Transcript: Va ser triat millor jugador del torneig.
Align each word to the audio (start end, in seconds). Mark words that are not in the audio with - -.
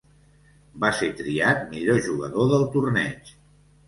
Va 0.85 0.89
ser 0.99 1.09
triat 1.19 1.61
millor 1.73 1.99
jugador 2.05 2.49
del 2.53 2.65
torneig. 2.77 3.31